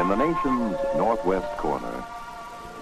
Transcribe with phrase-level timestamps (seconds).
[0.00, 2.02] in the nation's northwest corner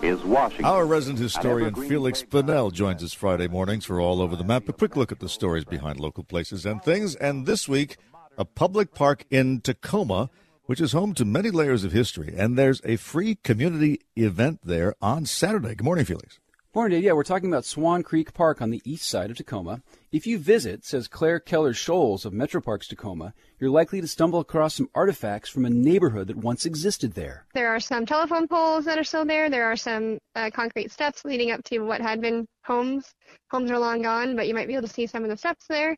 [0.02, 0.66] is Washington.
[0.66, 4.68] Our resident historian Feliks Lakeside Banel joins us Friday mornings for All Over the Map.
[4.68, 7.16] A quick look at the stories behind local places and things.
[7.16, 7.96] And this week,
[8.36, 10.30] a public park in Tacoma,
[10.66, 12.32] which is home to many layers of history.
[12.38, 15.74] And there's a free community event there on Saturday.
[15.74, 16.38] Good morning, Feliks.
[16.72, 17.04] Morning, Dave.
[17.04, 19.82] Yeah, we're talking about Swan Creek Park on the east side of Tacoma.
[20.10, 24.74] If you visit, says Claire Keller-Scholz of Metro Parks Tacoma, you're likely to stumble across
[24.74, 27.44] some artifacts from a neighborhood that once existed there.
[27.52, 29.50] There are some telephone poles that are still there.
[29.50, 33.14] There are some uh, concrete steps leading up to what had been homes.
[33.50, 35.66] Homes are long gone, but you might be able to see some of the steps
[35.68, 35.94] there.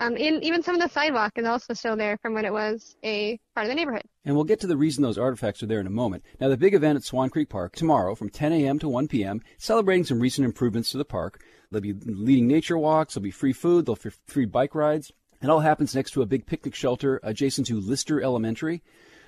[0.00, 2.96] Um, and even some of the sidewalk is also still there from when it was
[3.02, 4.02] a part of the neighborhood.
[4.26, 6.24] And we'll get to the reason those artifacts are there in a moment.
[6.38, 8.78] Now, the big event at Swan Creek Park tomorrow from 10 a.m.
[8.80, 11.40] to 1 p.m., celebrating some recent improvements to the park.
[11.74, 15.10] There'll be leading nature walks, there'll be free food, there'll be free bike rides.
[15.42, 18.82] It all happens next to a big picnic shelter adjacent to Lister Elementary.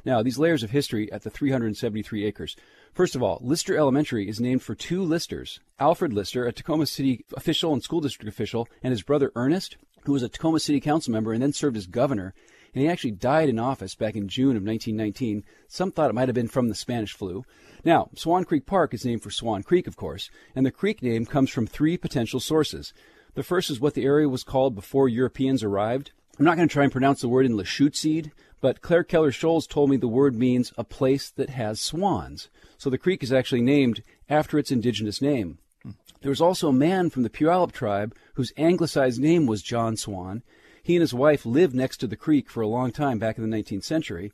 [0.04, 2.54] Now, these layers of history at the 373 acres.
[2.94, 7.24] First of all, Lister Elementary is named for two Listers Alfred Lister, a Tacoma City
[7.36, 11.12] official and school district official, and his brother Ernest, who was a Tacoma City Council
[11.12, 12.32] member and then served as governor.
[12.76, 15.42] And he actually died in office back in June of 1919.
[15.66, 17.44] Some thought it might have been from the Spanish flu.
[17.84, 21.24] Now, Swan Creek Park is named for Swan Creek, of course, and the creek name
[21.24, 22.92] comes from three potential sources.
[23.34, 26.12] The first is what the area was called before Europeans arrived.
[26.38, 29.90] I'm not going to try and pronounce the word in Lushootseed but Claire Keller-Scholz told
[29.90, 32.48] me the word means a place that has swans.
[32.78, 35.58] So the creek is actually named after its indigenous name.
[35.82, 35.90] Hmm.
[36.22, 40.42] There was also a man from the Puyallup tribe whose anglicized name was John Swan.
[40.86, 43.50] He and his wife lived next to the creek for a long time back in
[43.50, 44.30] the 19th century.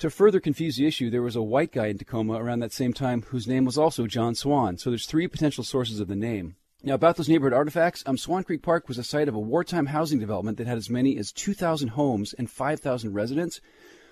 [0.00, 2.92] To further confuse the issue, there was a white guy in Tacoma around that same
[2.92, 4.78] time whose name was also John Swan.
[4.78, 6.56] So there's three potential sources of the name.
[6.82, 9.86] Now, about those neighborhood artifacts, um, Swan Creek Park was a site of a wartime
[9.86, 13.60] housing development that had as many as 2,000 homes and 5,000 residents.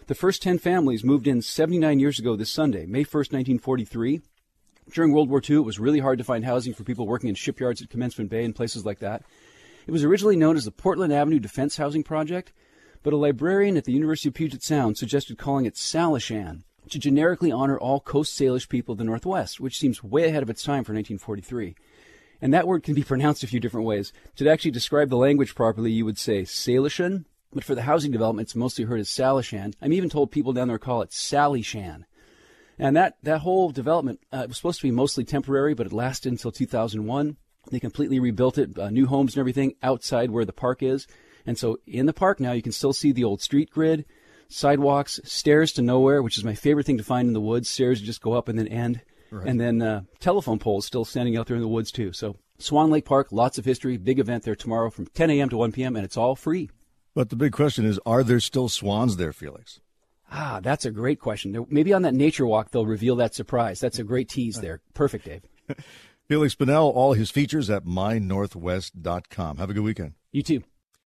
[0.06, 4.20] The first 10 families moved in 79 years ago this Sunday, May 1st, 1943.
[4.92, 7.34] During World War II, it was really hard to find housing for people working in
[7.34, 9.25] shipyards at Commencement Bay and places like that.
[9.87, 12.53] It was originally known as the Portland Avenue Defense Housing Project,
[13.03, 17.53] but a librarian at the University of Puget Sound suggested calling it Salishan to generically
[17.53, 20.84] honor all Coast Salish people of the Northwest, which seems way ahead of its time
[20.84, 21.75] for 1943.
[22.41, 24.12] And that word can be pronounced a few different ways.
[24.37, 28.49] To actually describe the language properly, you would say Salishan, but for the housing development,
[28.49, 29.75] it's mostly heard as Salishan.
[29.81, 32.05] I'm even told people down there call it Salishan.
[32.78, 36.33] And that, that whole development uh, was supposed to be mostly temporary, but it lasted
[36.33, 37.37] until 2001.
[37.74, 41.06] They completely rebuilt it, uh, new homes and everything outside where the park is.
[41.44, 44.04] And so in the park now, you can still see the old street grid,
[44.48, 47.68] sidewalks, stairs to nowhere, which is my favorite thing to find in the woods.
[47.68, 49.02] Stairs just go up and then end.
[49.30, 49.48] Right.
[49.48, 52.12] And then uh, telephone poles still standing out there in the woods too.
[52.12, 55.48] So Swan Lake Park, lots of history, big event there tomorrow from 10 a.m.
[55.48, 55.96] to 1 p.m.
[55.96, 56.70] and it's all free.
[57.14, 59.80] But the big question is are there still swans there, Feliks?
[60.30, 61.66] Ah, that's a great question.
[61.68, 63.80] Maybe on that nature walk they'll reveal that surprise.
[63.80, 64.80] That's a great tease there.
[64.94, 65.42] Perfect, Dave.
[66.28, 69.56] Feliks Banel, all his features at mynorthwest.com.
[69.58, 70.14] Have a good weekend.
[70.32, 70.62] You too.